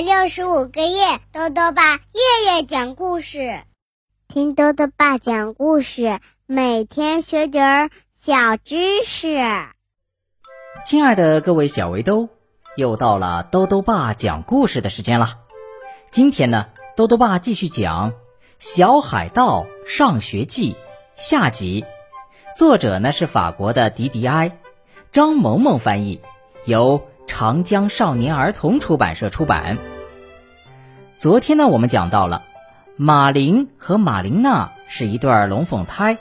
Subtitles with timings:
[0.00, 3.60] 百六十五个夜，豆豆爸夜夜讲故事，
[4.28, 9.36] 听豆豆爸讲故事，每天学点儿小知识。
[10.86, 12.30] 亲爱的各位小围兜，
[12.76, 15.34] 又到了豆豆爸讲故事的时间了。
[16.10, 18.12] 今天呢，豆豆爸继续讲
[18.58, 20.72] 《小海盗上学记》
[21.14, 21.84] 下集，
[22.56, 24.58] 作者呢是法国的迪迪埃，
[25.12, 26.22] 张萌萌翻译，
[26.64, 27.06] 由。
[27.26, 29.78] 长江少年儿童出版社出版。
[31.20, 32.44] 昨天呢，我们讲到了
[32.96, 36.16] 马林和马琳娜是一对龙凤胎。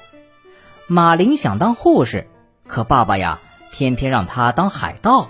[0.88, 2.28] 马林想当护士，
[2.68, 3.40] 可爸爸呀
[3.72, 5.30] 偏偏让他当海盗。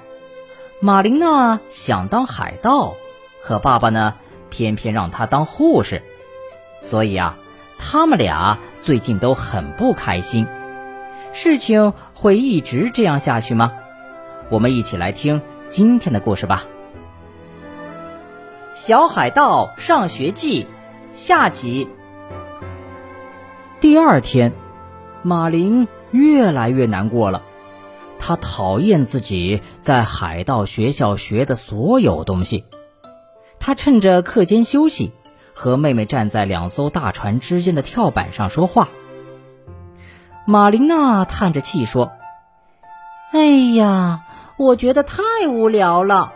[0.82, 2.95] 马琳娜想当海盗，
[3.44, 4.16] 可爸爸呢
[4.50, 6.02] 偏偏让他当护士。
[6.81, 7.38] 所以啊，
[7.78, 10.48] 他们俩最近都很不开心。
[11.31, 13.73] 事情会一直这样下去吗？
[14.50, 15.44] 我们一起来听。
[15.67, 16.64] 今天的故事吧，
[18.80, 20.63] 《小海盗上学记》
[21.11, 21.89] 下集。
[23.81, 24.53] 第二天，
[25.22, 27.41] 马林越来越难过了。
[28.19, 32.63] 他讨厌自己在海盗学校学的所有东西。
[33.59, 35.11] 他趁着课间休息，
[35.53, 38.88] 和妹妹站在两艘大船之间的跳板上说话。
[40.45, 42.13] 马琳娜叹着气说
[43.33, 44.22] ：“哎呀。”
[44.59, 46.33] 我觉得太无聊了，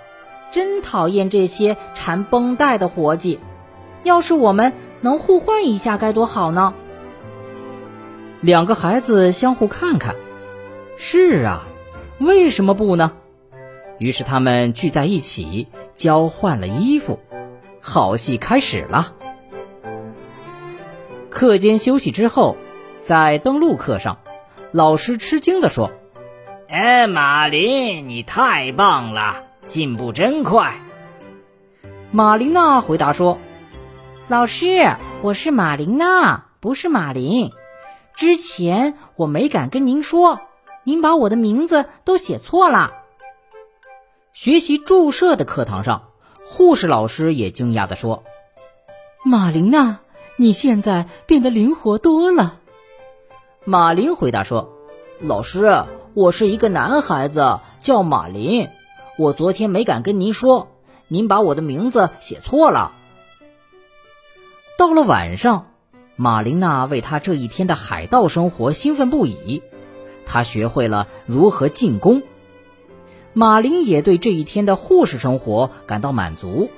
[0.53, 3.39] 真讨厌这些缠绷带的活计。
[4.03, 6.75] 要是我们能互换一下，该多好呢！
[8.39, 10.15] 两个孩子相互看看，
[10.95, 11.67] 是啊，
[12.19, 13.13] 为什么不呢？
[13.97, 17.19] 于是他们聚在一起交换了衣服，
[17.81, 19.13] 好戏开始了。
[21.31, 22.57] 课间休息之后，
[23.01, 24.19] 在登录课上，
[24.71, 25.89] 老师吃惊地说。
[26.67, 30.79] 哎，马林，你太棒了，进步真快。
[32.11, 33.39] 马琳娜回答说
[34.27, 37.51] ：“老师，我是马琳娜，不是马林。
[38.15, 40.41] 之前我没敢跟您说，
[40.83, 42.93] 您把我的名字都写错了。”
[44.33, 46.09] 学习注射的课堂上，
[46.45, 48.23] 护士老师也惊讶地说
[49.25, 49.99] ：“马琳娜，
[50.35, 52.59] 你现在变得灵活多了。”
[53.65, 54.73] 马林回答说
[55.21, 58.69] ：“老师。”我是一个男孩子，叫马林。
[59.17, 60.69] 我昨天没敢跟您说，
[61.07, 62.93] 您把我的名字写错了。
[64.77, 65.67] 到了晚上，
[66.15, 69.61] 马琳娜为她这一天的海盗生活兴奋不已。
[70.25, 72.23] 她学会了如何进攻。
[73.33, 76.69] 马林也对这一天的护士生活感到满足。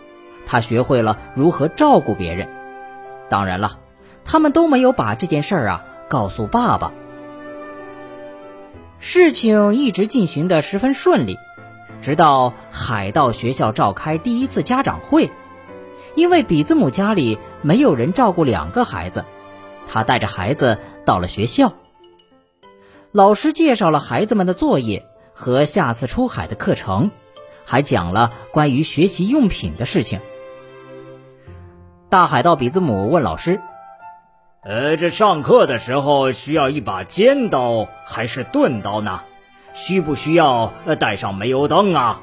[0.46, 2.48] 他学会了如何照顾别人。
[3.30, 3.80] 当然了，
[4.24, 6.94] 他们都没有把这件事儿啊告诉爸爸。
[9.00, 11.36] 事情一直进行的十分顺利，
[12.02, 15.32] 直到海盗学校召开第一次家长会。
[16.16, 19.26] 因为比兹姆家里没有人照顾两个孩子，
[19.86, 21.74] 他带着孩子到了学校。
[23.12, 27.12] 老师介绍了孩子们的作业和下次出海的课程，
[27.66, 30.22] 还讲了关于学习用品的事情。
[32.10, 33.60] 大海盗比兹姆问老师。
[34.64, 39.22] 呃，这上课的时候需要一把尖刀还是钝刀呢？
[39.76, 42.22] 需不需要呃带上煤油灯啊？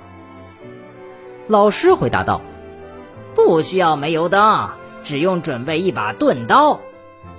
[1.47, 2.41] 老师回答道
[3.37, 4.71] ：“不需要煤油灯，
[5.05, 6.81] 只用准备一把钝刀。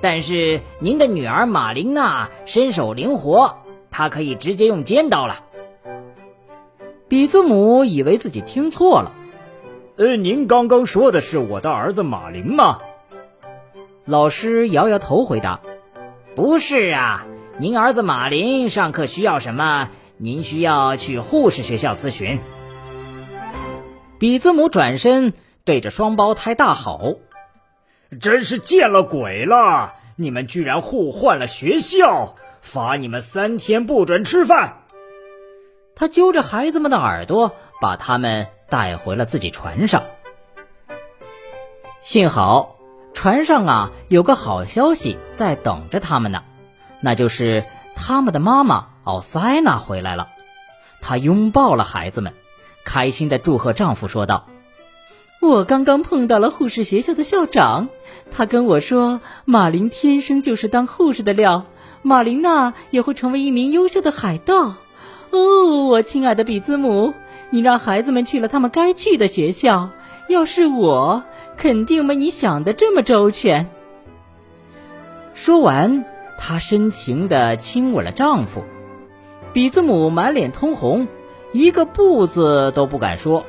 [0.01, 3.57] 但是您的女儿玛琳娜身手灵活，
[3.89, 5.43] 她可以直接用尖刀了。”
[7.09, 9.11] 比兹姆以为自己听错了。
[9.97, 12.79] 呃，您刚刚说的是我的儿子马林吗？
[14.05, 15.59] 老师摇摇头回答
[16.35, 17.25] ：“不是啊，
[17.57, 19.89] 您儿子马林上课需要什么？
[20.17, 22.39] 您需要去护士学校咨询。”
[24.19, 25.33] 比兹姆转身
[25.65, 27.19] 对着双胞胎大吼
[28.21, 29.93] ：“真是见了鬼了！
[30.15, 34.83] 你们居然互换了学校，罚你们三天不准吃饭！”
[35.95, 40.03] 他揪着孩子们的耳朵，把他们带回了自己船上。
[42.01, 42.71] 幸好。
[43.15, 46.43] 船上啊，有个好消息在等着他们呢，
[46.99, 47.63] 那就是
[47.95, 50.27] 他们的妈妈奥塞娜回来了。
[51.01, 52.33] 她拥抱了孩子们，
[52.85, 54.47] 开心的祝贺丈夫说道
[55.41, 57.89] ：“我刚刚碰到了护士学校的校长，
[58.31, 61.65] 他跟我说，马林天生就是当护士的料，
[62.01, 64.75] 马琳娜也会成为一名优秀的海盗。
[65.31, 67.13] 哦，我亲爱的比兹姆，
[67.49, 69.89] 你让孩子们去了他们该去的学校。”
[70.29, 71.21] 要是我，
[71.57, 73.69] 肯定没你想的这么周全。
[75.33, 76.05] 说完，
[76.37, 78.63] 她深情地亲吻了丈夫。
[79.53, 81.07] 比兹姆满脸通红，
[81.51, 83.45] 一个不字都不敢说。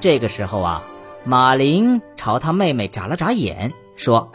[0.00, 0.84] 这个时候啊，
[1.24, 4.32] 马林朝他妹妹眨了眨眼，说：“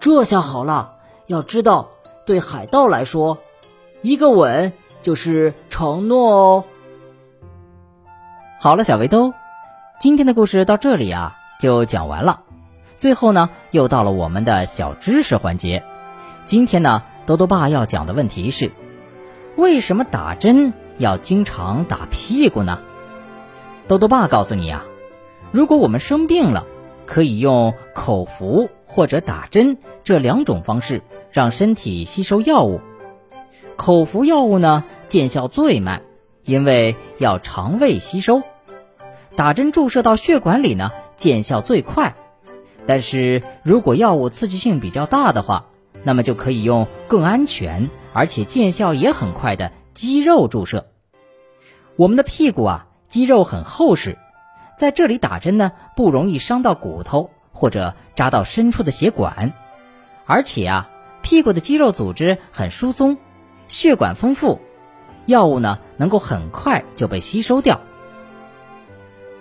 [0.00, 0.94] 这下好了。
[1.26, 1.90] 要知道，
[2.24, 3.38] 对海盗来说，
[4.00, 4.72] 一个吻
[5.02, 6.64] 就是承诺哦。”
[8.58, 9.34] 好了，小围兜，
[10.00, 12.40] 今天的故事到这里啊就讲完了。
[12.94, 15.84] 最后呢，又到了我们的小知识环节。
[16.46, 18.70] 今天呢，多多爸要讲的问题是：
[19.56, 22.78] 为什么打针要经常打屁股呢？
[23.88, 24.84] 多多爸告诉你啊。
[25.50, 26.64] 如果我们生病了，
[27.04, 31.02] 可以用口服或者打针这两种方式
[31.32, 32.80] 让身体吸收药物。
[33.74, 36.02] 口服药物呢见效最慢，
[36.44, 38.42] 因为要肠胃吸收；
[39.34, 42.14] 打针注射到血管里呢见效最快。
[42.86, 45.66] 但是如果药物刺激性比较大的话，
[46.06, 50.86] 那么就可以用更安全而且见效也很快的肌肉注射。
[51.96, 54.16] 我们的屁股啊，肌肉很厚实。
[54.78, 59.52] 在这里打针呢，不容易伤到骨头或者扎到深处的血管，
[60.26, 60.88] 而且啊，
[61.22, 63.16] 屁股的肌肉组织很疏松，
[63.66, 64.60] 血管丰富，
[65.24, 67.80] 药物呢能够很快就被吸收掉。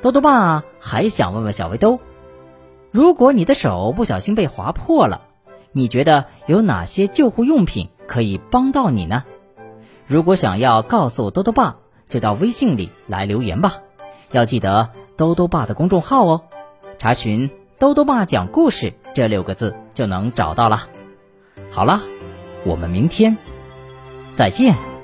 [0.01, 1.99] 兜兜爸还想问问小围兜，
[2.89, 5.24] 如果你的手不小心被划破了，
[5.77, 9.25] 你觉得有哪些救护用品可以帮到你呢？
[10.07, 11.75] 如果想要告诉兜兜爸，
[12.07, 13.73] 就到微信里来留言吧，
[14.31, 14.91] 要记得。
[15.17, 16.43] 兜兜爸的公众号哦，
[16.97, 20.87] 查询“兜兜爸讲故事”这六个字就能找到了。
[21.71, 22.01] 好了，
[22.65, 23.37] 我们明天
[24.35, 24.94] 再见。